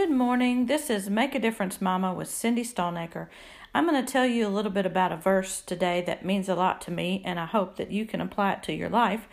Good 0.00 0.10
morning. 0.10 0.64
This 0.64 0.88
is 0.88 1.10
Make 1.10 1.34
a 1.34 1.38
Difference 1.38 1.78
Mama 1.78 2.14
with 2.14 2.30
Cindy 2.30 2.64
Stallnaker. 2.64 3.28
I'm 3.74 3.86
going 3.86 4.02
to 4.02 4.10
tell 4.10 4.24
you 4.24 4.46
a 4.46 4.48
little 4.48 4.70
bit 4.70 4.86
about 4.86 5.12
a 5.12 5.16
verse 5.18 5.60
today 5.60 6.02
that 6.06 6.24
means 6.24 6.48
a 6.48 6.54
lot 6.54 6.80
to 6.82 6.90
me, 6.90 7.20
and 7.22 7.38
I 7.38 7.44
hope 7.44 7.76
that 7.76 7.90
you 7.90 8.06
can 8.06 8.22
apply 8.22 8.52
it 8.52 8.62
to 8.62 8.72
your 8.72 8.88
life. 8.88 9.28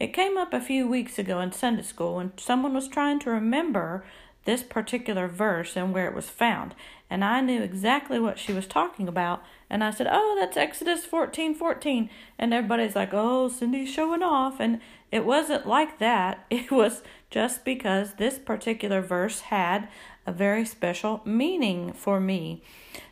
It 0.00 0.08
came 0.08 0.36
up 0.36 0.52
a 0.52 0.60
few 0.60 0.88
weeks 0.88 1.20
ago 1.20 1.38
in 1.38 1.52
Sunday 1.52 1.84
school 1.84 2.16
when 2.16 2.36
someone 2.36 2.74
was 2.74 2.88
trying 2.88 3.20
to 3.20 3.30
remember 3.30 4.04
this 4.44 4.64
particular 4.64 5.28
verse 5.28 5.76
and 5.76 5.94
where 5.94 6.08
it 6.08 6.16
was 6.16 6.28
found. 6.28 6.74
And 7.10 7.24
I 7.24 7.40
knew 7.40 7.62
exactly 7.62 8.20
what 8.20 8.38
she 8.38 8.52
was 8.52 8.66
talking 8.66 9.08
about. 9.08 9.42
And 9.70 9.82
I 9.82 9.90
said, 9.90 10.08
Oh, 10.10 10.36
that's 10.38 10.56
Exodus 10.56 11.04
14 11.04 11.54
14. 11.54 12.10
And 12.38 12.52
everybody's 12.52 12.96
like, 12.96 13.10
Oh, 13.12 13.48
Cindy's 13.48 13.90
showing 13.90 14.22
off. 14.22 14.60
And 14.60 14.80
it 15.10 15.24
wasn't 15.24 15.66
like 15.66 15.98
that. 15.98 16.44
It 16.50 16.70
was 16.70 17.02
just 17.30 17.64
because 17.64 18.14
this 18.14 18.38
particular 18.38 19.00
verse 19.00 19.40
had 19.40 19.88
a 20.26 20.32
very 20.32 20.64
special 20.64 21.22
meaning 21.24 21.92
for 21.92 22.20
me. 22.20 22.62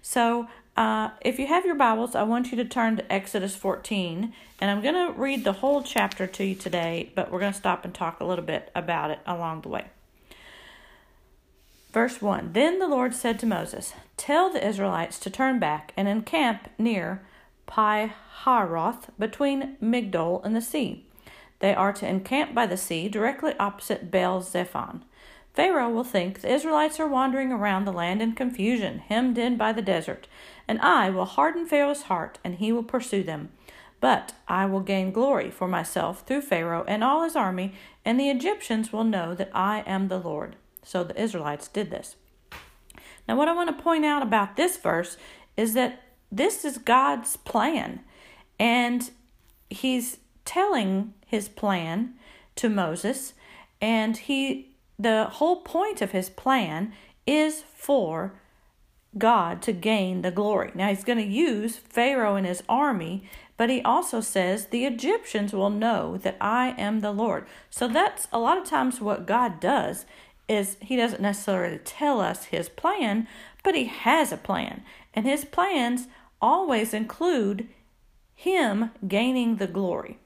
So, 0.03 0.49
uh, 0.77 1.11
if 1.23 1.39
you 1.39 1.47
have 1.47 1.65
your 1.65 1.75
Bibles, 1.75 2.15
I 2.15 2.23
want 2.23 2.51
you 2.51 2.57
to 2.59 2.65
turn 2.65 2.97
to 2.97 3.13
Exodus 3.13 3.57
14, 3.57 4.35
and 4.61 4.71
I'm 4.71 4.83
going 4.83 4.95
to 4.95 5.19
read 5.19 5.43
the 5.43 5.55
whole 5.55 5.83
chapter 5.83 6.27
to 6.27 6.45
you 6.45 6.55
today, 6.55 7.13
but 7.15 7.31
we're 7.31 7.41
going 7.41 7.53
to 7.53 7.59
stop 7.59 7.87
and 7.87 7.95
talk 7.95 8.21
a 8.21 8.25
little 8.25 8.45
bit 8.45 8.71
about 8.75 9.11
it 9.11 9.21
along 9.27 9.63
the 9.63 9.71
way. 9.71 9.87
Verse 11.97 12.21
1 12.21 12.51
Then 12.53 12.79
the 12.79 12.89
Lord 12.89 13.15
said 13.15 13.39
to 13.39 13.47
Moses, 13.47 13.95
Tell 14.19 14.51
the 14.51 14.63
Israelites 14.63 15.19
to 15.19 15.31
turn 15.31 15.59
back 15.59 15.95
and 15.97 16.07
encamp 16.07 16.69
near 16.77 17.23
Pi 17.65 18.13
Haroth 18.45 19.09
between 19.19 19.79
Migdol 19.83 20.45
and 20.45 20.55
the 20.55 20.61
sea. 20.61 21.07
They 21.61 21.75
are 21.75 21.95
to 21.95 22.07
encamp 22.07 22.55
by 22.55 22.67
the 22.67 22.77
sea 22.77 23.09
directly 23.09 23.55
opposite 23.59 24.11
Baal 24.11 24.43
Zephon. 24.43 25.05
Pharaoh 25.55 25.89
will 25.89 26.05
think 26.05 26.43
the 26.43 26.53
Israelites 26.53 27.01
are 27.01 27.09
wandering 27.09 27.51
around 27.51 27.87
the 27.87 27.93
land 27.93 28.21
in 28.21 28.35
confusion, 28.35 28.99
hemmed 28.99 29.39
in 29.39 29.57
by 29.57 29.73
the 29.73 29.81
desert, 29.81 30.29
and 30.69 30.79
I 30.83 31.09
will 31.09 31.25
harden 31.25 31.65
Pharaoh's 31.65 32.03
heart, 32.03 32.39
and 32.45 32.57
he 32.57 32.73
will 32.73 32.83
pursue 32.83 33.23
them. 33.23 33.53
But 34.03 34.35
I 34.47 34.67
will 34.67 34.81
gain 34.81 35.13
glory 35.13 35.51
for 35.51 35.67
myself 35.67 36.27
through 36.27 36.43
Pharaoh 36.43 36.85
and 36.87 37.03
all 37.03 37.25
his 37.25 37.37
army, 37.37 37.73
and 38.05 38.21
the 38.21 38.29
Egyptians 38.29 38.93
will 38.93 39.05
know 39.05 39.35
that 39.35 39.51
I 39.55 39.83
am 39.87 40.09
the 40.09 40.19
Lord. 40.19 40.57
So 40.87 41.05
the 41.05 41.21
Israelites 41.21 41.69
did 41.69 41.91
this. 41.91 42.17
Now, 43.29 43.37
what 43.37 43.49
I 43.49 43.53
want 43.53 43.77
to 43.77 43.83
point 43.83 44.05
out 44.05 44.23
about 44.23 44.57
this 44.57 44.77
verse 44.77 45.17
is 45.57 45.75
that 45.75 46.03
this 46.31 46.65
is 46.65 46.79
God's 46.79 47.37
plan, 47.37 48.01
and 48.59 49.11
He's 49.69 50.19
telling 50.45 51.13
His 51.27 51.49
plan 51.49 52.15
to 52.55 52.69
Moses, 52.69 53.35
and 53.81 54.17
He 54.17 54.77
the 54.99 55.25
whole 55.25 55.57
point 55.57 56.01
of 56.01 56.13
his 56.13 56.31
plan 56.31 56.93
is 57.27 57.63
for 57.75 58.35
God 59.19 59.63
to 59.63 59.73
gain 59.73 60.23
the 60.23 60.31
glory. 60.31 60.73
Now 60.75 60.89
he's 60.89 61.05
going 61.05 61.19
to 61.19 61.25
use 61.25 61.77
Pharaoh 61.77 62.37
and 62.37 62.47
his 62.47 62.63
army, 62.69 63.25
but 63.57 63.71
he 63.71 63.83
also 63.83 64.21
says 64.21 64.67
the 64.67 64.85
Egyptians 64.85 65.53
will 65.53 65.71
know 65.71 66.17
that 66.19 66.37
I 66.41 66.75
am 66.79 67.01
the 67.01 67.13
Lord. 67.13 67.47
So 67.71 67.89
that's 67.89 68.29
a 68.33 68.39
lot 68.39 68.59
of 68.59 68.65
times 68.65 69.01
what 69.01 69.27
God 69.27 69.61
does 69.61 70.07
is 70.49 70.77
he 70.81 70.97
doesn't 70.97 71.21
necessarily 71.21 71.79
tell 71.79 72.21
us 72.21 72.47
his 72.47 72.69
plan, 72.69 73.27
but 73.65 73.75
he 73.75 73.85
has 73.85 74.33
a 74.33 74.37
plan. 74.37 74.83
And 75.15 75.27
his 75.27 75.45
plans 75.45 76.07
always 76.41 76.95
include 76.95 77.69
him 78.35 78.91
gaining 79.07 79.57
the 79.57 79.67
glory. 79.67 80.19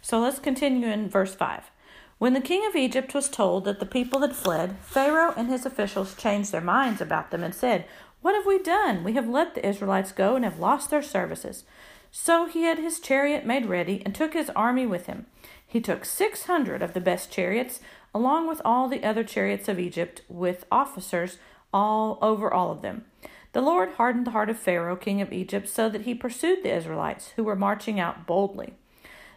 So 0.00 0.18
let's 0.18 0.38
continue 0.38 0.88
in 0.88 1.08
verse 1.08 1.34
5. 1.34 1.70
When 2.18 2.34
the 2.34 2.40
king 2.40 2.66
of 2.66 2.76
Egypt 2.76 3.14
was 3.14 3.28
told 3.28 3.64
that 3.64 3.80
the 3.80 3.86
people 3.86 4.20
had 4.20 4.34
fled, 4.34 4.76
Pharaoh 4.80 5.34
and 5.36 5.48
his 5.48 5.66
officials 5.66 6.14
changed 6.14 6.52
their 6.52 6.60
minds 6.60 7.00
about 7.00 7.30
them 7.30 7.42
and 7.42 7.54
said, 7.54 7.84
What 8.20 8.34
have 8.34 8.46
we 8.46 8.58
done? 8.58 9.04
We 9.04 9.14
have 9.14 9.28
let 9.28 9.54
the 9.54 9.66
Israelites 9.66 10.12
go 10.12 10.36
and 10.36 10.44
have 10.44 10.60
lost 10.60 10.90
their 10.90 11.02
services. 11.02 11.64
So 12.12 12.46
he 12.46 12.62
had 12.62 12.78
his 12.78 13.00
chariot 13.00 13.44
made 13.44 13.66
ready 13.66 14.02
and 14.04 14.14
took 14.14 14.34
his 14.34 14.50
army 14.50 14.86
with 14.86 15.06
him. 15.06 15.26
He 15.66 15.80
took 15.80 16.04
six 16.04 16.44
hundred 16.44 16.82
of 16.82 16.92
the 16.92 17.00
best 17.00 17.32
chariots, 17.32 17.80
along 18.14 18.48
with 18.48 18.60
all 18.64 18.88
the 18.88 19.04
other 19.04 19.24
chariots 19.24 19.68
of 19.68 19.78
Egypt, 19.78 20.22
with 20.28 20.66
officers 20.70 21.38
all 21.72 22.18
over 22.20 22.52
all 22.52 22.70
of 22.70 22.82
them. 22.82 23.04
The 23.52 23.60
Lord 23.60 23.92
hardened 23.92 24.26
the 24.26 24.30
heart 24.32 24.50
of 24.50 24.58
Pharaoh, 24.58 24.96
king 24.96 25.20
of 25.20 25.32
Egypt, 25.32 25.68
so 25.68 25.88
that 25.88 26.02
he 26.02 26.14
pursued 26.14 26.62
the 26.62 26.74
Israelites, 26.74 27.32
who 27.36 27.44
were 27.44 27.56
marching 27.56 28.00
out 28.00 28.26
boldly. 28.26 28.74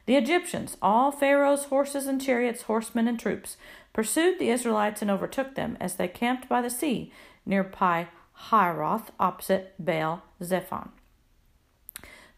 The 0.05 0.15
Egyptians, 0.15 0.77
all 0.81 1.11
Pharaoh's 1.11 1.65
horses 1.65 2.05
and 2.05 2.21
chariots, 2.21 2.63
horsemen 2.63 3.07
and 3.07 3.19
troops, 3.19 3.57
pursued 3.91 4.39
the 4.39 4.49
Israelites 4.49 5.01
and 5.01 5.09
overtook 5.09 5.55
them 5.55 5.77
as 5.79 5.95
they 5.95 6.07
camped 6.07 6.47
by 6.47 6.61
the 6.61 6.69
sea 6.69 7.11
near 7.45 7.63
Pi 7.63 8.07
Hahiroth, 8.49 9.07
opposite 9.19 9.73
Baal 9.79 10.23
Zephon. 10.41 10.89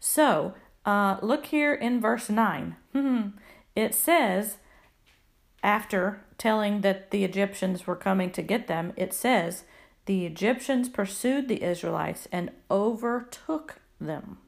So, 0.00 0.54
uh, 0.86 1.18
look 1.20 1.46
here 1.46 1.74
in 1.74 2.00
verse 2.00 2.30
9. 2.30 2.76
it 3.76 3.94
says, 3.94 4.58
after 5.62 6.24
telling 6.36 6.82
that 6.82 7.10
the 7.10 7.24
Egyptians 7.24 7.86
were 7.86 7.96
coming 7.96 8.30
to 8.32 8.42
get 8.42 8.66
them, 8.66 8.92
it 8.96 9.12
says, 9.12 9.64
the 10.06 10.24
Egyptians 10.24 10.88
pursued 10.88 11.48
the 11.48 11.62
Israelites 11.62 12.28
and 12.32 12.50
overtook 12.70 13.80
them. 14.00 14.38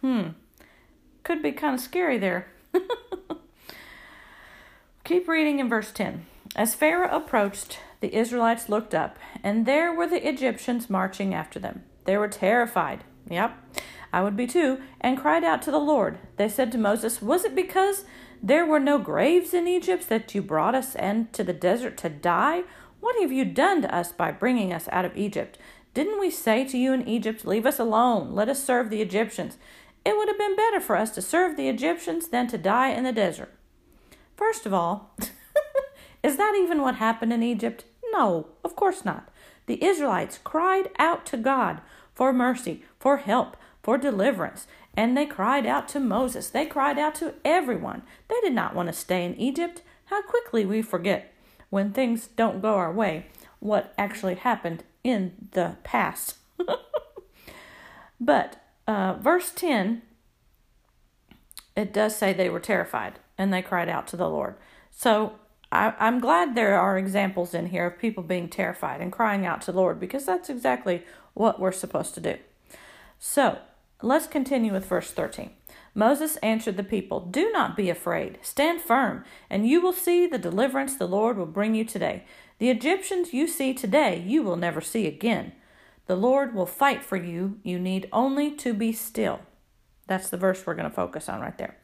Hmm 0.00 0.30
could 1.22 1.42
be 1.42 1.52
kind 1.52 1.74
of 1.74 1.80
scary 1.80 2.18
there. 2.18 2.48
Keep 5.04 5.28
reading 5.28 5.58
in 5.58 5.68
verse 5.68 5.92
10. 5.92 6.26
As 6.54 6.74
Pharaoh 6.74 7.14
approached, 7.14 7.78
the 8.00 8.14
Israelites 8.14 8.68
looked 8.68 8.94
up, 8.94 9.18
and 9.42 9.64
there 9.64 9.92
were 9.92 10.06
the 10.06 10.28
Egyptians 10.28 10.90
marching 10.90 11.34
after 11.34 11.58
them. 11.58 11.84
They 12.04 12.16
were 12.16 12.28
terrified. 12.28 13.04
Yep, 13.30 13.56
I 14.12 14.22
would 14.22 14.36
be 14.36 14.46
too, 14.46 14.80
and 15.00 15.18
cried 15.18 15.44
out 15.44 15.62
to 15.62 15.70
the 15.70 15.78
Lord. 15.78 16.18
They 16.36 16.48
said 16.48 16.72
to 16.72 16.78
Moses, 16.78 17.22
Was 17.22 17.44
it 17.44 17.54
because 17.54 18.04
there 18.42 18.66
were 18.66 18.80
no 18.80 18.98
graves 18.98 19.54
in 19.54 19.68
Egypt 19.68 20.08
that 20.08 20.34
you 20.34 20.42
brought 20.42 20.74
us 20.74 20.96
into 20.96 21.44
the 21.44 21.52
desert 21.52 21.96
to 21.98 22.08
die? 22.08 22.62
What 22.98 23.20
have 23.20 23.30
you 23.30 23.44
done 23.44 23.82
to 23.82 23.94
us 23.94 24.10
by 24.10 24.32
bringing 24.32 24.72
us 24.72 24.88
out 24.90 25.04
of 25.04 25.16
Egypt? 25.16 25.58
Didn't 25.94 26.18
we 26.18 26.30
say 26.30 26.64
to 26.64 26.76
you 26.76 26.92
in 26.92 27.06
Egypt, 27.06 27.46
Leave 27.46 27.66
us 27.66 27.78
alone, 27.78 28.34
let 28.34 28.48
us 28.48 28.62
serve 28.62 28.90
the 28.90 29.00
Egyptians? 29.00 29.58
It 30.04 30.16
would 30.16 30.26
have 30.28 30.38
been 30.38 30.56
better 30.56 30.80
for 30.80 30.96
us 30.96 31.10
to 31.12 31.22
serve 31.22 31.56
the 31.56 31.68
Egyptians 31.68 32.28
than 32.28 32.48
to 32.48 32.58
die 32.58 32.88
in 32.88 33.04
the 33.04 33.12
desert. 33.12 33.54
First 34.36 34.66
of 34.66 34.74
all, 34.74 35.14
is 36.22 36.36
that 36.36 36.58
even 36.60 36.82
what 36.82 36.96
happened 36.96 37.32
in 37.32 37.42
Egypt? 37.44 37.84
No, 38.12 38.48
of 38.64 38.74
course 38.74 39.04
not. 39.04 39.28
The 39.66 39.84
Israelites 39.84 40.40
cried 40.42 40.88
out 40.98 41.24
to 41.26 41.36
God 41.36 41.80
for 42.14 42.32
mercy, 42.32 42.82
for 42.98 43.18
help, 43.18 43.56
for 43.82 43.98
deliverance, 43.98 44.66
and 44.94 45.16
they 45.16 45.26
cried 45.26 45.66
out 45.66 45.88
to 45.88 46.00
Moses. 46.00 46.50
They 46.50 46.66
cried 46.66 46.98
out 46.98 47.14
to 47.16 47.34
everyone. 47.44 48.02
They 48.28 48.40
did 48.42 48.52
not 48.52 48.74
want 48.74 48.88
to 48.88 48.92
stay 48.92 49.24
in 49.24 49.38
Egypt. 49.38 49.82
How 50.06 50.22
quickly 50.22 50.66
we 50.66 50.82
forget 50.82 51.32
when 51.70 51.92
things 51.92 52.26
don't 52.26 52.60
go 52.60 52.74
our 52.74 52.92
way 52.92 53.26
what 53.60 53.94
actually 53.96 54.34
happened 54.34 54.84
in 55.02 55.48
the 55.52 55.76
past. 55.84 56.36
but 58.20 58.62
uh, 58.86 59.14
verse 59.14 59.52
10, 59.52 60.02
it 61.76 61.92
does 61.92 62.14
say 62.16 62.32
they 62.32 62.50
were 62.50 62.60
terrified 62.60 63.18
and 63.38 63.52
they 63.52 63.62
cried 63.62 63.88
out 63.88 64.06
to 64.08 64.16
the 64.16 64.28
Lord. 64.28 64.56
So 64.90 65.34
I, 65.70 65.94
I'm 65.98 66.20
glad 66.20 66.54
there 66.54 66.78
are 66.78 66.98
examples 66.98 67.54
in 67.54 67.68
here 67.68 67.86
of 67.86 67.98
people 67.98 68.22
being 68.22 68.48
terrified 68.48 69.00
and 69.00 69.10
crying 69.10 69.46
out 69.46 69.62
to 69.62 69.72
the 69.72 69.78
Lord 69.78 69.98
because 69.98 70.26
that's 70.26 70.50
exactly 70.50 71.02
what 71.32 71.58
we're 71.58 71.72
supposed 71.72 72.14
to 72.14 72.20
do. 72.20 72.36
So 73.18 73.58
let's 74.02 74.26
continue 74.26 74.72
with 74.72 74.86
verse 74.86 75.10
13. 75.10 75.50
Moses 75.94 76.36
answered 76.36 76.76
the 76.76 76.84
people, 76.84 77.20
Do 77.20 77.50
not 77.52 77.76
be 77.76 77.90
afraid. 77.90 78.38
Stand 78.42 78.80
firm, 78.80 79.24
and 79.50 79.68
you 79.68 79.80
will 79.80 79.92
see 79.92 80.26
the 80.26 80.38
deliverance 80.38 80.96
the 80.96 81.06
Lord 81.06 81.36
will 81.36 81.46
bring 81.46 81.74
you 81.74 81.84
today. 81.84 82.24
The 82.58 82.70
Egyptians 82.70 83.34
you 83.34 83.46
see 83.46 83.74
today, 83.74 84.22
you 84.26 84.42
will 84.42 84.56
never 84.56 84.80
see 84.80 85.06
again. 85.06 85.52
The 86.06 86.16
Lord 86.16 86.54
will 86.54 86.66
fight 86.66 87.02
for 87.02 87.16
you. 87.16 87.58
You 87.62 87.78
need 87.78 88.08
only 88.12 88.50
to 88.56 88.74
be 88.74 88.92
still. 88.92 89.40
That's 90.06 90.30
the 90.30 90.36
verse 90.36 90.66
we're 90.66 90.74
going 90.74 90.88
to 90.88 90.94
focus 90.94 91.28
on 91.28 91.40
right 91.40 91.56
there. 91.58 91.76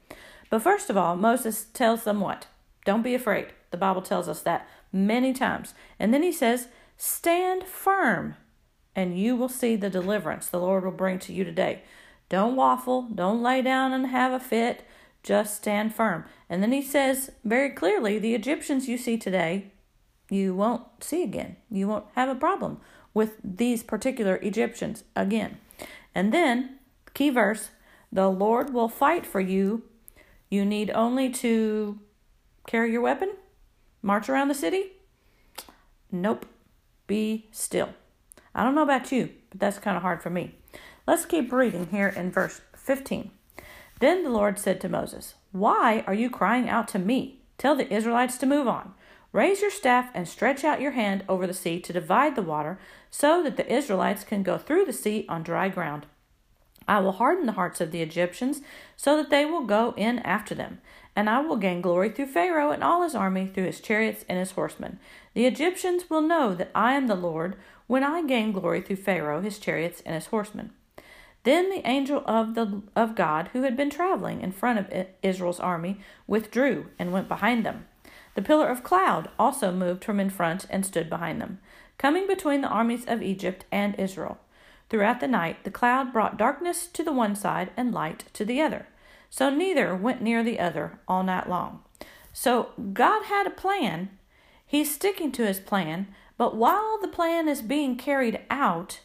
But 0.51 0.63
first 0.63 0.91
of 0.91 0.97
all, 0.97 1.17
Moses 1.17 1.67
tells 1.73 2.05
them 2.05 2.21
what? 2.21 2.47
Don't 2.85 3.03
be 3.03 3.15
afraid. 3.15 3.49
The 3.71 3.77
Bible 3.77 4.03
tells 4.03 4.29
us 4.29 4.41
that 4.43 4.67
many 4.93 5.33
times. 5.33 5.75
And 5.99 6.13
then 6.13 6.23
he 6.23 6.33
says, 6.33 6.69
Stand 6.97 7.65
firm, 7.65 8.35
and 8.97 9.19
you 9.19 9.37
will 9.37 9.49
see 9.49 9.77
the 9.77 9.91
deliverance 9.91 10.49
the 10.49 10.59
Lord 10.59 10.85
will 10.85 10.91
bring 10.91 11.19
to 11.21 11.33
you 11.33 11.45
today. 11.45 11.83
Don't 12.29 12.57
waffle. 12.57 13.03
Don't 13.03 13.43
lay 13.43 13.63
down 13.63 13.93
and 13.93 14.07
have 14.07 14.33
a 14.33 14.41
fit. 14.41 14.85
Just 15.23 15.57
stand 15.57 15.95
firm. 15.95 16.25
And 16.49 16.63
then 16.63 16.73
he 16.73 16.83
says 16.83 17.31
very 17.45 17.71
clearly 17.71 18.19
the 18.19 18.35
Egyptians 18.35 18.89
you 18.89 18.99
see 18.99 19.17
today, 19.19 19.73
you 20.31 20.55
won't 20.55 20.83
see 21.01 21.23
again. 21.23 21.57
You 21.71 21.89
won't 21.89 22.07
have 22.15 22.29
a 22.29 22.35
problem 22.35 22.81
with 23.15 23.37
these 23.43 23.83
particular 23.83 24.37
Egyptians 24.43 25.05
again. 25.17 25.59
And 26.15 26.33
then, 26.33 26.79
key 27.15 27.31
verse, 27.31 27.71
the 28.13 28.29
Lord 28.29 28.73
will 28.73 28.89
fight 28.89 29.27
for 29.27 29.41
you. 29.41 29.83
You 30.51 30.65
need 30.65 30.91
only 30.91 31.31
to 31.31 31.99
carry 32.67 32.93
your 32.93 33.03
weapon, 33.03 33.33
march 34.03 34.29
around 34.29 34.49
the 34.49 34.55
city. 34.55 34.93
Nope. 36.11 36.47
be 37.07 37.49
still. 37.53 37.91
I 38.55 38.65
don't 38.65 38.75
know 38.75 38.83
about 38.83 39.13
you, 39.13 39.31
but 39.51 39.61
that's 39.61 39.79
kind 39.79 39.97
of 39.97 40.03
hard 40.03 40.23
for 40.23 40.31
me. 40.31 40.58
Let's 41.09 41.25
keep 41.25 41.51
reading 41.55 41.87
here 41.87 42.09
in 42.09 42.31
verse 42.31 42.61
15. 42.77 43.31
Then 43.99 44.25
the 44.25 44.29
Lord 44.29 44.59
said 44.59 44.79
to 44.83 44.91
Moses, 44.91 45.37
Why 45.53 46.05
are 46.07 46.13
you 46.13 46.29
crying 46.29 46.69
out 46.69 46.87
to 46.89 46.99
me? 46.99 47.41
Tell 47.57 47.75
the 47.75 47.91
Israelites 47.91 48.37
to 48.37 48.47
move 48.47 48.69
on. 48.69 48.93
Raise 49.33 49.63
your 49.63 49.71
staff 49.71 50.11
and 50.13 50.29
stretch 50.29 50.65
out 50.65 50.83
your 50.83 50.91
hand 50.91 51.25
over 51.27 51.47
the 51.47 51.55
sea 51.55 51.81
to 51.81 51.95
divide 51.95 52.37
the 52.37 52.43
water, 52.43 52.79
so 53.11 53.43
that 53.43 53.57
the 53.57 53.73
Israelites 53.73 54.23
can 54.23 54.43
go 54.43 54.59
through 54.59 54.85
the 54.85 54.93
sea 54.93 55.25
on 55.31 55.43
dry 55.43 55.71
ground. 55.71 56.05
I 56.87 57.01
will 57.01 57.13
harden 57.13 57.47
the 57.47 57.53
hearts 57.53 57.81
of 57.81 57.91
the 57.91 58.03
Egyptians, 58.03 58.61
so 58.95 59.17
that 59.17 59.31
they 59.31 59.47
will 59.47 59.65
go 59.65 59.95
in 59.97 60.19
after 60.19 60.55
them. 60.55 60.83
And 61.17 61.31
I 61.31 61.41
will 61.41 61.57
gain 61.57 61.81
glory 61.81 62.11
through 62.11 62.27
Pharaoh 62.27 62.71
and 62.71 62.85
all 62.85 63.03
his 63.03 63.15
army, 63.15 63.47
through 63.47 63.65
his 63.65 63.81
chariots 63.81 64.27
and 64.29 64.39
his 64.39 64.51
horsemen. 64.51 64.99
The 65.33 65.47
Egyptians 65.47 66.11
will 66.11 66.21
know 66.21 66.55
that 66.55 66.71
I 66.75 66.93
am 66.93 67.07
the 67.07 67.15
Lord 67.15 67.57
when 67.87 68.05
I 68.05 68.27
gain 68.27 68.53
glory 68.53 68.83
through 68.83 68.97
Pharaoh, 68.97 69.41
his 69.41 69.59
chariots, 69.59 70.03
and 70.05 70.15
his 70.15 70.27
horsemen. 70.27 70.73
Then 71.49 71.71
the 71.71 71.89
angel 71.89 72.23
of 72.27 72.55
the 72.55 72.83
of 72.95 73.15
God, 73.15 73.49
who 73.55 73.63
had 73.63 73.75
been 73.75 73.89
traveling 73.89 74.43
in 74.43 74.53
front 74.53 74.81
of 74.81 75.07
Israel's 75.23 75.59
army, 75.59 75.99
withdrew 76.27 76.89
and 76.99 77.11
went 77.11 77.27
behind 77.27 77.65
them. 77.65 77.87
The 78.35 78.43
pillar 78.43 78.69
of 78.69 78.83
cloud 78.83 79.31
also 79.39 79.73
moved 79.73 80.05
from 80.05 80.21
in 80.21 80.29
front 80.29 80.67
and 80.69 80.85
stood 80.85 81.09
behind 81.09 81.41
them, 81.41 81.59
coming 81.97 82.27
between 82.27 82.61
the 82.61 82.69
armies 82.69 83.07
of 83.07 83.23
Egypt 83.23 83.65
and 83.73 83.99
Israel. 83.99 84.37
Throughout 84.91 85.21
the 85.21 85.27
night, 85.27 85.65
the 85.65 85.71
cloud 85.71 86.13
brought 86.13 86.37
darkness 86.37 86.87
to 86.89 87.03
the 87.03 87.15
one 87.15 87.35
side 87.35 87.71
and 87.79 87.95
light 87.95 88.25
to 88.35 88.45
the 88.45 88.61
other. 88.61 88.87
So 89.31 89.49
neither 89.49 89.97
went 89.97 90.21
near 90.21 90.45
the 90.45 90.61
other 90.61 90.99
all 91.09 91.23
night 91.23 91.49
long. 91.49 91.81
So 92.31 92.73
God 92.93 93.25
had 93.25 93.47
a 93.47 93.61
plan. 93.65 94.11
He's 94.67 94.95
sticking 94.95 95.33
to 95.33 95.47
his 95.47 95.61
plan. 95.61 96.09
But 96.37 96.57
while 96.57 96.99
the 97.01 97.09
plan 97.09 97.49
is 97.49 97.63
being 97.63 97.97
carried 97.97 98.39
out, 98.51 99.01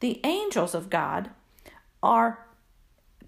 the 0.00 0.20
angels 0.24 0.74
of 0.74 0.90
God 0.90 1.30
are 2.06 2.46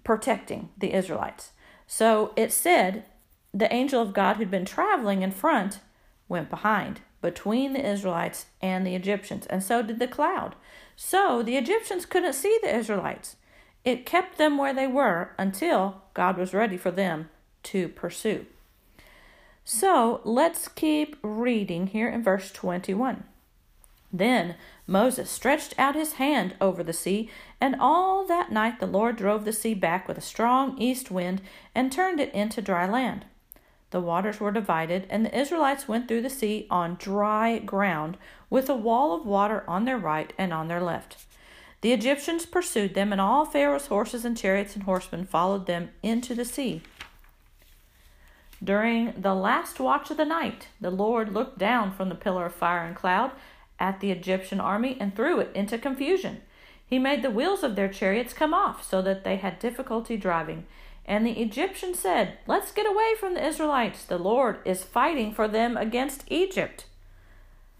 protecting 0.03 0.69
the 0.77 0.93
Israelites. 0.93 1.51
So 1.85 2.33
it 2.35 2.51
said 2.51 3.05
the 3.53 3.71
angel 3.73 4.01
of 4.01 4.13
God 4.13 4.37
who'd 4.37 4.51
been 4.51 4.65
traveling 4.65 5.21
in 5.21 5.31
front 5.31 5.79
went 6.27 6.49
behind 6.49 7.01
between 7.21 7.73
the 7.73 7.85
Israelites 7.85 8.45
and 8.61 8.85
the 8.85 8.95
Egyptians, 8.95 9.45
and 9.47 9.61
so 9.61 9.81
did 9.81 9.99
the 9.99 10.07
cloud. 10.07 10.55
So 10.95 11.43
the 11.43 11.57
Egyptians 11.57 12.05
couldn't 12.05 12.33
see 12.33 12.57
the 12.61 12.73
Israelites. 12.75 13.35
It 13.83 14.05
kept 14.05 14.37
them 14.37 14.57
where 14.57 14.73
they 14.73 14.87
were 14.87 15.31
until 15.37 16.01
God 16.13 16.37
was 16.37 16.53
ready 16.53 16.77
for 16.77 16.91
them 16.91 17.29
to 17.63 17.89
pursue. 17.89 18.45
So 19.63 20.21
let's 20.23 20.67
keep 20.67 21.17
reading 21.21 21.87
here 21.87 22.09
in 22.09 22.23
verse 22.23 22.51
21. 22.51 23.23
Then 24.11 24.55
Moses 24.87 25.29
stretched 25.29 25.77
out 25.77 25.95
his 25.95 26.13
hand 26.13 26.55
over 26.59 26.83
the 26.83 26.93
sea, 26.93 27.29
and 27.61 27.75
all 27.79 28.25
that 28.25 28.51
night 28.51 28.79
the 28.79 28.87
Lord 28.87 29.15
drove 29.17 29.45
the 29.45 29.53
sea 29.53 29.73
back 29.73 30.07
with 30.07 30.17
a 30.17 30.21
strong 30.21 30.77
east 30.77 31.11
wind 31.11 31.41
and 31.75 31.91
turned 31.91 32.19
it 32.19 32.33
into 32.33 32.61
dry 32.61 32.87
land. 32.87 33.25
The 33.91 34.01
waters 34.01 34.39
were 34.39 34.51
divided, 34.51 35.07
and 35.09 35.25
the 35.25 35.37
Israelites 35.37 35.87
went 35.87 36.07
through 36.07 36.21
the 36.21 36.29
sea 36.29 36.67
on 36.69 36.95
dry 36.95 37.59
ground, 37.59 38.17
with 38.49 38.69
a 38.69 38.75
wall 38.75 39.13
of 39.13 39.25
water 39.25 39.63
on 39.67 39.85
their 39.85 39.97
right 39.97 40.31
and 40.37 40.53
on 40.53 40.67
their 40.67 40.81
left. 40.81 41.17
The 41.81 41.93
Egyptians 41.93 42.45
pursued 42.45 42.93
them, 42.93 43.11
and 43.11 43.21
all 43.21 43.45
Pharaoh's 43.45 43.87
horses 43.87 44.25
and 44.25 44.37
chariots 44.37 44.75
and 44.75 44.83
horsemen 44.83 45.25
followed 45.25 45.65
them 45.65 45.89
into 46.03 46.35
the 46.35 46.45
sea. 46.45 46.81
During 48.61 49.13
the 49.17 49.33
last 49.33 49.79
watch 49.79 50.11
of 50.11 50.17
the 50.17 50.25
night, 50.25 50.67
the 50.81 50.91
Lord 50.91 51.31
looked 51.31 51.57
down 51.57 51.93
from 51.93 52.09
the 52.09 52.15
pillar 52.15 52.47
of 52.47 52.53
fire 52.53 52.83
and 52.83 52.95
cloud 52.95 53.31
at 53.79 53.99
the 53.99 54.11
Egyptian 54.11 54.59
army 54.59 54.97
and 54.99 55.15
threw 55.15 55.39
it 55.39 55.51
into 55.55 55.77
confusion. 55.77 56.41
He 56.85 56.99
made 56.99 57.21
the 57.21 57.31
wheels 57.31 57.63
of 57.63 57.75
their 57.75 57.87
chariots 57.87 58.33
come 58.33 58.53
off 58.53 58.83
so 58.87 59.01
that 59.03 59.23
they 59.23 59.37
had 59.37 59.59
difficulty 59.59 60.17
driving. 60.17 60.65
And 61.05 61.25
the 61.25 61.39
Egyptians 61.41 61.99
said, 61.99 62.37
Let's 62.47 62.71
get 62.71 62.85
away 62.85 63.13
from 63.19 63.33
the 63.33 63.45
Israelites. 63.45 64.03
The 64.03 64.17
Lord 64.17 64.59
is 64.65 64.83
fighting 64.83 65.33
for 65.33 65.47
them 65.47 65.77
against 65.77 66.23
Egypt. 66.27 66.85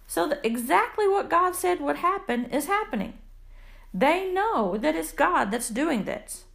So, 0.07 0.28
the, 0.28 0.46
exactly 0.46 1.07
what 1.07 1.30
God 1.30 1.56
said 1.56 1.80
would 1.81 1.98
happen 1.98 2.46
is 2.46 2.66
happening. 2.66 3.13
They 3.94 4.31
know 4.31 4.78
that 4.78 4.96
it's 4.96 5.12
God 5.12 5.51
that's 5.51 5.69
doing 5.69 6.06
this. 6.06 6.46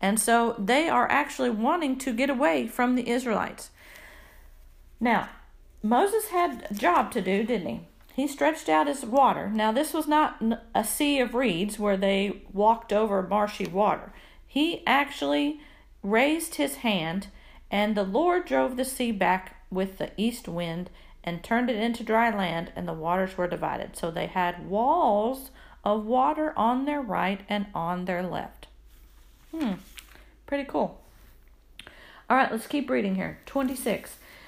And 0.00 0.20
so 0.20 0.54
they 0.58 0.88
are 0.88 1.10
actually 1.10 1.50
wanting 1.50 1.98
to 1.98 2.12
get 2.12 2.30
away 2.30 2.68
from 2.68 2.94
the 2.94 3.08
Israelites. 3.08 3.70
Now, 5.00 5.28
Moses 5.82 6.28
had 6.28 6.66
a 6.70 6.74
job 6.74 7.10
to 7.12 7.20
do, 7.20 7.44
didn't 7.44 7.68
he? 7.68 7.80
He 8.18 8.26
stretched 8.26 8.68
out 8.68 8.88
his 8.88 9.04
water. 9.04 9.48
Now, 9.48 9.70
this 9.70 9.94
was 9.94 10.08
not 10.08 10.42
a 10.74 10.82
sea 10.82 11.20
of 11.20 11.36
reeds 11.36 11.78
where 11.78 11.96
they 11.96 12.42
walked 12.52 12.92
over 12.92 13.22
marshy 13.22 13.68
water. 13.68 14.12
He 14.44 14.84
actually 14.88 15.60
raised 16.02 16.56
his 16.56 16.78
hand, 16.78 17.28
and 17.70 17.94
the 17.94 18.02
Lord 18.02 18.44
drove 18.44 18.76
the 18.76 18.84
sea 18.84 19.12
back 19.12 19.62
with 19.70 19.98
the 19.98 20.10
east 20.16 20.48
wind 20.48 20.90
and 21.22 21.44
turned 21.44 21.70
it 21.70 21.76
into 21.76 22.02
dry 22.02 22.36
land, 22.36 22.72
and 22.74 22.88
the 22.88 22.92
waters 22.92 23.38
were 23.38 23.46
divided. 23.46 23.96
So 23.96 24.10
they 24.10 24.26
had 24.26 24.68
walls 24.68 25.52
of 25.84 26.04
water 26.04 26.52
on 26.56 26.86
their 26.86 27.00
right 27.00 27.42
and 27.48 27.66
on 27.72 28.06
their 28.06 28.24
left. 28.24 28.66
Hmm, 29.52 29.74
pretty 30.44 30.64
cool. 30.64 31.00
All 32.28 32.36
right, 32.36 32.50
let's 32.50 32.66
keep 32.66 32.90
reading 32.90 33.14
here. 33.14 33.38
26. 33.46 34.16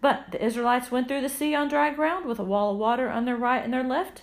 But 0.00 0.32
the 0.32 0.44
Israelites 0.44 0.90
went 0.90 1.08
through 1.08 1.20
the 1.20 1.28
sea 1.28 1.54
on 1.54 1.68
dry 1.68 1.90
ground 1.90 2.26
with 2.26 2.38
a 2.38 2.44
wall 2.44 2.72
of 2.72 2.78
water 2.78 3.08
on 3.08 3.24
their 3.24 3.36
right 3.36 3.62
and 3.62 3.72
their 3.72 3.84
left. 3.84 4.22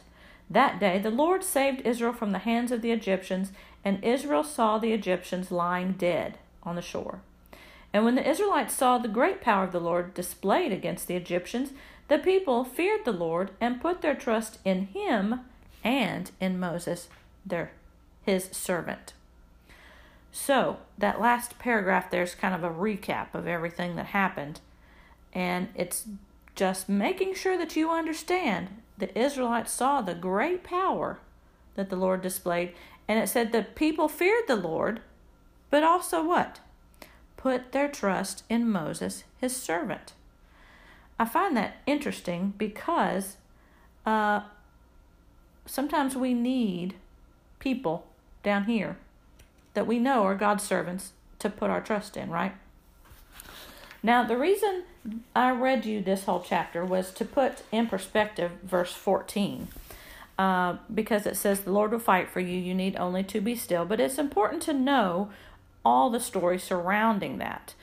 That 0.49 0.79
day 0.79 0.99
the 0.99 1.11
Lord 1.11 1.43
saved 1.43 1.81
Israel 1.85 2.13
from 2.13 2.31
the 2.31 2.39
hands 2.39 2.71
of 2.71 2.81
the 2.81 2.91
Egyptians, 2.91 3.51
and 3.85 4.03
Israel 4.03 4.43
saw 4.43 4.77
the 4.77 4.93
Egyptians 4.93 5.51
lying 5.51 5.93
dead 5.93 6.37
on 6.63 6.75
the 6.75 6.81
shore. 6.81 7.21
And 7.93 8.03
when 8.03 8.15
the 8.15 8.29
Israelites 8.29 8.73
saw 8.73 8.97
the 8.97 9.07
great 9.07 9.41
power 9.41 9.63
of 9.63 9.71
the 9.71 9.79
Lord 9.79 10.13
displayed 10.13 10.71
against 10.71 11.07
the 11.07 11.15
Egyptians, 11.15 11.71
the 12.07 12.17
people 12.17 12.63
feared 12.63 13.05
the 13.05 13.11
Lord 13.11 13.51
and 13.59 13.81
put 13.81 14.01
their 14.01 14.15
trust 14.15 14.59
in 14.65 14.87
him 14.87 15.41
and 15.83 16.31
in 16.39 16.59
Moses, 16.59 17.07
their 17.45 17.71
his 18.25 18.49
servant. 18.51 19.13
So, 20.31 20.77
that 20.97 21.21
last 21.21 21.57
paragraph 21.57 22.11
there's 22.11 22.35
kind 22.35 22.53
of 22.53 22.63
a 22.63 22.69
recap 22.69 23.33
of 23.33 23.47
everything 23.47 23.95
that 23.95 24.07
happened. 24.07 24.59
And 25.33 25.69
it's 25.75 26.07
just 26.55 26.89
making 26.89 27.35
sure 27.35 27.57
that 27.57 27.75
you 27.75 27.91
understand 27.91 28.69
the 28.97 29.17
Israelites 29.17 29.71
saw 29.71 30.01
the 30.01 30.15
great 30.15 30.63
power 30.63 31.19
that 31.75 31.89
the 31.89 31.95
Lord 31.95 32.21
displayed. 32.21 32.73
And 33.07 33.19
it 33.19 33.29
said 33.29 33.51
the 33.51 33.63
people 33.63 34.09
feared 34.09 34.47
the 34.47 34.55
Lord, 34.55 35.01
but 35.69 35.83
also 35.83 36.23
what? 36.23 36.59
Put 37.37 37.71
their 37.71 37.87
trust 37.87 38.43
in 38.49 38.69
Moses, 38.69 39.23
his 39.37 39.55
servant. 39.55 40.13
I 41.19 41.25
find 41.25 41.55
that 41.55 41.77
interesting 41.85 42.53
because 42.57 43.37
uh, 44.05 44.41
sometimes 45.65 46.15
we 46.15 46.33
need 46.33 46.95
people 47.59 48.07
down 48.43 48.65
here 48.65 48.97
that 49.73 49.87
we 49.87 49.99
know 49.99 50.23
are 50.23 50.35
God's 50.35 50.63
servants 50.63 51.11
to 51.39 51.49
put 51.49 51.69
our 51.69 51.81
trust 51.81 52.17
in, 52.17 52.29
right? 52.29 52.53
Now, 54.01 54.23
the 54.23 54.37
reason 54.37 54.83
I 55.35 55.51
read 55.51 55.85
you 55.85 56.01
this 56.01 56.25
whole 56.25 56.43
chapter 56.45 56.83
was 56.83 57.11
to 57.11 57.25
put 57.25 57.63
in 57.71 57.87
perspective 57.87 58.51
verse 58.63 58.93
14. 58.93 59.69
Uh, 60.37 60.77
because 60.93 61.25
it 61.25 61.35
says 61.35 61.61
the 61.61 61.71
Lord 61.71 61.91
will 61.91 61.99
fight 61.99 62.29
for 62.29 62.39
you, 62.39 62.59
you 62.59 62.75
need 62.75 62.95
only 62.97 63.23
to 63.23 63.41
be 63.41 63.55
still. 63.55 63.85
But 63.85 63.99
it's 63.99 64.19
important 64.19 64.61
to 64.63 64.73
know 64.73 65.29
all 65.83 66.09
the 66.09 66.19
story 66.19 66.59
surrounding 66.59 67.37
that. 67.37 67.73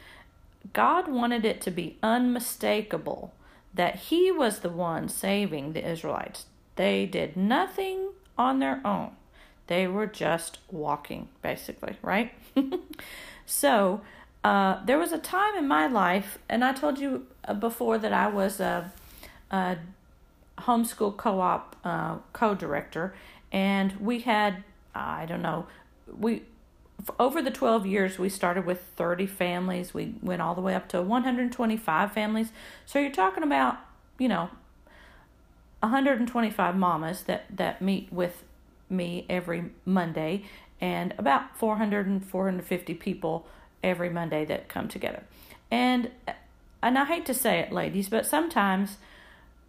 God 0.72 1.08
wanted 1.08 1.44
it 1.44 1.60
to 1.62 1.70
be 1.70 1.96
unmistakable 2.02 3.32
that 3.72 3.96
He 3.96 4.30
was 4.30 4.60
the 4.60 4.68
one 4.68 5.08
saving 5.08 5.72
the 5.72 5.86
Israelites. 5.86 6.46
They 6.76 7.06
did 7.06 7.36
nothing 7.36 8.10
on 8.36 8.58
their 8.58 8.80
own, 8.84 9.12
they 9.66 9.86
were 9.86 10.06
just 10.06 10.58
walking, 10.70 11.28
basically, 11.40 11.96
right? 12.02 12.32
so, 13.46 14.00
uh, 14.44 14.84
there 14.84 14.98
was 14.98 15.10
a 15.10 15.18
time 15.18 15.56
in 15.56 15.66
my 15.66 15.86
life, 15.86 16.38
and 16.48 16.62
I 16.62 16.72
told 16.72 16.98
you 16.98 17.26
uh, 17.46 17.54
before 17.54 17.96
that 17.98 18.12
I 18.12 18.28
was 18.28 18.60
a, 18.60 18.92
a 19.50 19.78
homeschool 20.58 21.16
co-op 21.16 21.74
uh, 21.82 22.16
co-director, 22.34 23.14
and 23.50 23.98
we 23.98 24.20
had 24.20 24.62
I 24.94 25.24
don't 25.26 25.42
know 25.42 25.66
we 26.18 26.42
over 27.18 27.42
the 27.42 27.50
12 27.50 27.86
years 27.86 28.18
we 28.18 28.28
started 28.28 28.66
with 28.66 28.82
30 28.96 29.26
families. 29.26 29.94
We 29.94 30.14
went 30.22 30.42
all 30.42 30.54
the 30.54 30.60
way 30.60 30.74
up 30.74 30.88
to 30.90 31.02
125 31.02 32.12
families. 32.12 32.52
So 32.84 32.98
you're 32.98 33.10
talking 33.10 33.42
about 33.42 33.78
you 34.18 34.28
know 34.28 34.50
125 35.80 36.76
mamas 36.76 37.22
that 37.22 37.46
that 37.50 37.80
meet 37.80 38.12
with 38.12 38.44
me 38.90 39.24
every 39.30 39.64
monday 39.86 40.44
and 40.80 41.14
about 41.16 41.56
400 41.56 42.06
and 42.06 42.24
450 42.24 42.94
people 42.94 43.46
every 43.84 44.10
monday 44.10 44.44
that 44.44 44.68
come 44.68 44.88
together 44.88 45.22
and 45.70 46.10
and 46.82 46.98
i 46.98 47.04
hate 47.04 47.26
to 47.26 47.34
say 47.34 47.60
it 47.60 47.70
ladies 47.72 48.08
but 48.08 48.26
sometimes 48.26 48.98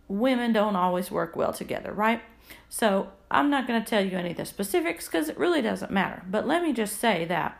women 0.08 0.54
don't 0.54 0.76
always 0.76 1.12
work 1.12 1.36
well 1.36 1.54
together 1.54 1.92
right 1.92 2.22
so 2.70 3.10
I'm 3.32 3.50
not 3.50 3.68
going 3.68 3.82
to 3.82 3.90
tell 3.90 4.06
you 4.06 4.18
any 4.18 4.32
of 4.32 4.38
the 4.38 4.46
specifics 4.46 5.08
because 5.08 5.30
it 5.30 5.38
really 5.38 5.62
doesn't 5.62 5.92
matter. 5.92 6.24
But 6.30 6.48
let 6.48 6.62
me 6.62 6.74
just 6.74 7.00
say 7.00 7.26
that 7.26 7.60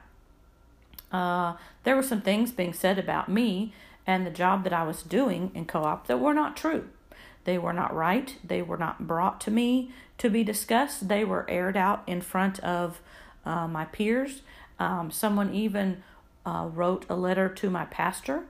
uh, 1.12 1.56
there 1.84 1.96
were 1.96 2.04
some 2.04 2.22
things 2.22 2.52
being 2.52 2.74
said 2.74 3.00
about 3.00 3.30
me 3.30 3.74
and 4.06 4.26
the 4.26 4.32
job 4.32 4.64
that 4.64 4.74
I 4.74 4.84
was 4.84 5.02
doing 5.02 5.52
in 5.54 5.66
co 5.66 5.84
op 5.84 6.08
that 6.08 6.20
were 6.20 6.34
not 6.34 6.56
true. 6.56 6.90
They 7.46 7.58
were 7.58 7.74
not 7.74 7.94
right. 7.94 8.36
They 8.44 8.62
were 8.62 8.78
not 8.78 9.08
brought 9.08 9.40
to 9.42 9.52
me 9.52 9.92
to 10.18 10.30
be 10.30 10.44
discussed. 10.44 11.08
They 11.08 11.24
were 11.24 11.50
aired 11.50 11.78
out 11.78 12.04
in 12.08 12.22
front 12.22 12.60
of 12.60 13.02
uh, 13.46 13.68
my 13.68 13.86
peers. 13.86 14.42
Um, 14.80 15.12
someone 15.12 15.54
even 15.54 16.04
uh, 16.46 16.70
wrote 16.72 17.06
a 17.10 17.16
letter 17.16 17.50
to 17.50 17.70
my 17.70 17.86
pastor 17.86 18.44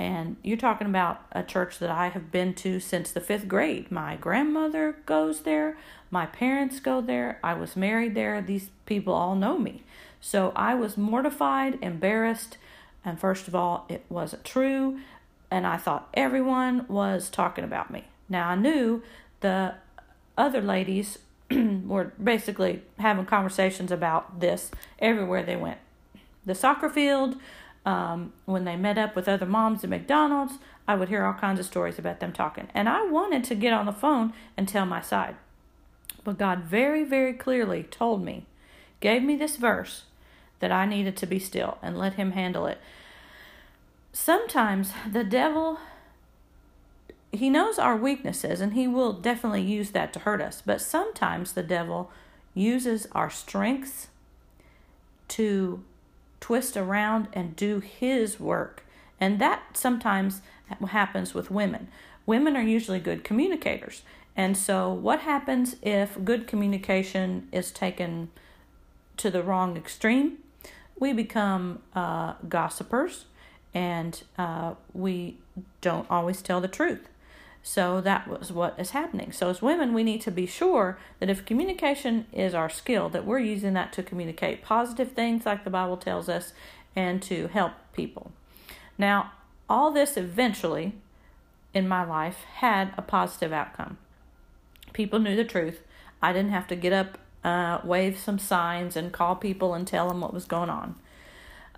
and 0.00 0.36
you're 0.42 0.56
talking 0.56 0.86
about 0.86 1.26
a 1.30 1.42
church 1.42 1.78
that 1.78 1.90
I 1.90 2.08
have 2.08 2.32
been 2.32 2.54
to 2.54 2.80
since 2.80 3.12
the 3.12 3.20
fifth 3.20 3.46
grade. 3.46 3.92
My 3.92 4.16
grandmother 4.16 4.96
goes 5.04 5.42
there, 5.42 5.76
my 6.10 6.24
parents 6.24 6.80
go 6.80 7.02
there, 7.02 7.38
I 7.44 7.52
was 7.52 7.76
married 7.76 8.14
there. 8.14 8.40
These 8.40 8.70
people 8.86 9.12
all 9.12 9.34
know 9.34 9.58
me. 9.58 9.82
So 10.18 10.54
I 10.56 10.74
was 10.74 10.96
mortified, 10.96 11.78
embarrassed, 11.82 12.56
and 13.04 13.20
first 13.20 13.46
of 13.46 13.54
all, 13.54 13.84
it 13.90 14.06
wasn't 14.08 14.42
true. 14.42 15.00
And 15.50 15.66
I 15.66 15.76
thought 15.76 16.08
everyone 16.14 16.86
was 16.88 17.28
talking 17.28 17.64
about 17.64 17.90
me. 17.90 18.04
Now 18.26 18.48
I 18.48 18.54
knew 18.54 19.02
the 19.40 19.74
other 20.38 20.62
ladies 20.62 21.18
were 21.50 22.14
basically 22.22 22.82
having 22.98 23.26
conversations 23.26 23.92
about 23.92 24.40
this 24.40 24.70
everywhere 24.98 25.42
they 25.42 25.56
went. 25.56 25.78
The 26.44 26.54
soccer 26.54 26.88
field, 26.88 27.36
um, 27.84 28.32
when 28.44 28.64
they 28.64 28.76
met 28.76 28.98
up 28.98 29.14
with 29.14 29.28
other 29.28 29.46
moms 29.46 29.84
at 29.84 29.90
McDonald's, 29.90 30.54
I 30.86 30.94
would 30.94 31.08
hear 31.08 31.24
all 31.24 31.34
kinds 31.34 31.60
of 31.60 31.66
stories 31.66 31.98
about 31.98 32.20
them 32.20 32.32
talking. 32.32 32.68
And 32.74 32.88
I 32.88 33.04
wanted 33.04 33.44
to 33.44 33.54
get 33.54 33.72
on 33.72 33.86
the 33.86 33.92
phone 33.92 34.32
and 34.56 34.66
tell 34.66 34.86
my 34.86 35.00
side. 35.00 35.36
But 36.24 36.38
God 36.38 36.64
very, 36.64 37.04
very 37.04 37.32
clearly 37.32 37.84
told 37.84 38.24
me, 38.24 38.46
gave 39.00 39.22
me 39.22 39.36
this 39.36 39.56
verse 39.56 40.04
that 40.60 40.72
I 40.72 40.84
needed 40.84 41.16
to 41.18 41.26
be 41.26 41.38
still 41.38 41.78
and 41.82 41.98
let 41.98 42.14
Him 42.14 42.32
handle 42.32 42.66
it. 42.66 42.78
Sometimes 44.12 44.92
the 45.10 45.24
devil, 45.24 45.78
he 47.32 47.48
knows 47.48 47.78
our 47.78 47.96
weaknesses 47.96 48.60
and 48.60 48.74
he 48.74 48.88
will 48.88 49.12
definitely 49.12 49.62
use 49.62 49.90
that 49.90 50.12
to 50.12 50.20
hurt 50.20 50.40
us. 50.40 50.62
But 50.64 50.80
sometimes 50.80 51.52
the 51.52 51.62
devil 51.62 52.10
uses 52.54 53.06
our 53.12 53.30
strengths 53.30 54.08
to 55.28 55.84
twist 56.40 56.76
around 56.76 57.28
and 57.32 57.54
do 57.56 57.80
his 57.80 58.40
work. 58.40 58.84
And 59.20 59.38
that 59.38 59.76
sometimes 59.76 60.40
happens 60.88 61.34
with 61.34 61.50
women. 61.50 61.88
Women 62.26 62.56
are 62.56 62.62
usually 62.62 63.00
good 63.00 63.24
communicators. 63.24 64.02
And 64.36 64.56
so, 64.56 64.90
what 64.92 65.20
happens 65.20 65.76
if 65.82 66.16
good 66.24 66.46
communication 66.46 67.48
is 67.52 67.70
taken 67.70 68.30
to 69.18 69.30
the 69.30 69.42
wrong 69.42 69.76
extreme? 69.76 70.38
We 70.98 71.12
become 71.12 71.80
uh, 71.94 72.34
gossipers 72.48 73.26
and 73.74 74.22
uh, 74.38 74.74
we 74.92 75.36
don't 75.80 76.10
always 76.10 76.42
tell 76.42 76.60
the 76.60 76.68
truth. 76.68 77.09
So 77.62 78.00
that 78.00 78.26
was 78.26 78.50
what 78.50 78.74
is 78.78 78.90
happening. 78.90 79.32
So 79.32 79.50
as 79.50 79.60
women, 79.60 79.92
we 79.92 80.02
need 80.02 80.22
to 80.22 80.30
be 80.30 80.46
sure 80.46 80.98
that 81.18 81.28
if 81.28 81.44
communication 81.44 82.26
is 82.32 82.54
our 82.54 82.70
skill, 82.70 83.08
that 83.10 83.26
we're 83.26 83.38
using 83.38 83.74
that 83.74 83.92
to 83.94 84.02
communicate 84.02 84.62
positive 84.62 85.12
things 85.12 85.44
like 85.44 85.64
the 85.64 85.70
Bible 85.70 85.96
tells 85.96 86.28
us 86.28 86.52
and 86.96 87.22
to 87.22 87.48
help 87.48 87.72
people. 87.92 88.32
Now, 88.96 89.32
all 89.68 89.90
this 89.90 90.16
eventually 90.16 90.94
in 91.74 91.86
my 91.86 92.04
life 92.04 92.44
had 92.56 92.92
a 92.96 93.02
positive 93.02 93.52
outcome. 93.52 93.98
People 94.92 95.18
knew 95.18 95.36
the 95.36 95.44
truth. 95.44 95.82
I 96.22 96.32
didn't 96.32 96.50
have 96.50 96.66
to 96.68 96.76
get 96.76 96.92
up, 96.92 97.18
uh, 97.44 97.80
wave 97.84 98.18
some 98.18 98.38
signs, 98.38 98.96
and 98.96 99.12
call 99.12 99.36
people 99.36 99.74
and 99.74 99.86
tell 99.86 100.08
them 100.08 100.20
what 100.20 100.34
was 100.34 100.44
going 100.44 100.70
on. 100.70 100.96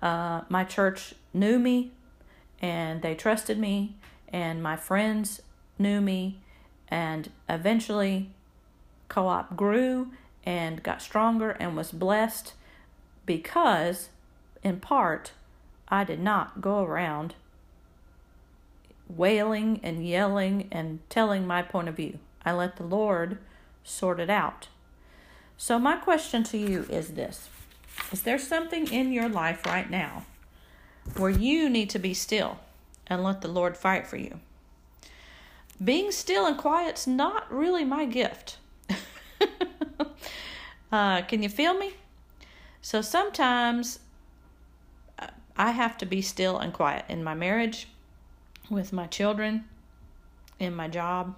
Uh, 0.01 0.41
my 0.49 0.63
church 0.63 1.13
knew 1.33 1.59
me 1.59 1.91
and 2.61 3.01
they 3.01 3.13
trusted 3.13 3.59
me, 3.59 3.95
and 4.29 4.63
my 4.63 4.77
friends 4.77 5.41
knew 5.83 6.01
me, 6.01 6.39
and 6.87 7.29
eventually 7.47 8.31
co 9.07 9.27
op 9.27 9.55
grew 9.55 10.07
and 10.43 10.81
got 10.81 11.01
stronger 11.01 11.51
and 11.51 11.77
was 11.77 11.91
blessed 11.91 12.53
because, 13.27 14.09
in 14.63 14.79
part, 14.79 15.33
I 15.87 16.03
did 16.03 16.19
not 16.19 16.61
go 16.61 16.83
around 16.83 17.35
wailing 19.07 19.79
and 19.83 20.07
yelling 20.07 20.67
and 20.71 20.99
telling 21.09 21.45
my 21.45 21.61
point 21.61 21.87
of 21.87 21.95
view. 21.95 22.19
I 22.45 22.53
let 22.53 22.77
the 22.77 22.83
Lord 22.83 23.37
sort 23.83 24.19
it 24.19 24.29
out. 24.29 24.67
So, 25.57 25.79
my 25.79 25.97
question 25.97 26.43
to 26.45 26.57
you 26.57 26.85
is 26.89 27.09
this 27.09 27.49
Is 28.11 28.23
there 28.23 28.39
something 28.39 28.87
in 28.91 29.13
your 29.13 29.29
life 29.29 29.65
right 29.65 29.89
now 29.89 30.25
where 31.17 31.29
you 31.29 31.69
need 31.69 31.89
to 31.91 31.99
be 31.99 32.13
still 32.13 32.59
and 33.07 33.23
let 33.23 33.41
the 33.41 33.47
Lord 33.47 33.77
fight 33.77 34.07
for 34.07 34.17
you? 34.17 34.39
Being 35.81 36.11
still 36.11 36.45
and 36.45 36.57
quiet's 36.57 37.07
not 37.07 37.51
really 37.51 37.85
my 37.85 38.05
gift. 38.05 38.57
uh, 40.91 41.21
can 41.21 41.43
you 41.43 41.49
feel 41.49 41.77
me? 41.77 41.93
So 42.81 43.01
sometimes 43.01 43.99
uh, 45.19 45.27
I 45.55 45.71
have 45.71 45.97
to 45.99 46.05
be 46.05 46.21
still 46.21 46.57
and 46.57 46.73
quiet 46.73 47.05
in 47.07 47.23
my 47.23 47.33
marriage, 47.33 47.87
with 48.69 48.91
my 48.91 49.07
children, 49.07 49.65
in 50.59 50.75
my 50.75 50.87
job. 50.87 51.35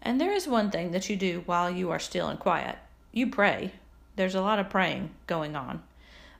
And 0.00 0.20
there 0.20 0.32
is 0.32 0.46
one 0.46 0.70
thing 0.70 0.92
that 0.92 1.10
you 1.10 1.16
do 1.16 1.42
while 1.46 1.70
you 1.70 1.90
are 1.90 1.98
still 1.98 2.28
and 2.28 2.38
quiet 2.38 2.78
you 3.16 3.26
pray. 3.26 3.72
There's 4.16 4.34
a 4.34 4.42
lot 4.42 4.58
of 4.58 4.68
praying 4.68 5.08
going 5.26 5.56
on. 5.56 5.82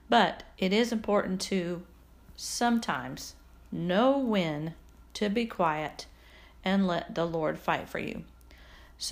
But 0.09 0.43
it 0.59 0.71
is 0.71 0.91
important 0.91 1.41
to 1.41 1.81
sometimes 2.35 3.33
know 3.71 4.19
when 4.19 4.75
to 5.15 5.27
be 5.27 5.47
quiet 5.47 6.05
and 6.67 6.85
let 6.85 7.15
the 7.15 7.23
Lord 7.23 7.57
fight 7.57 7.87
for 7.87 7.97
you. 7.99 8.23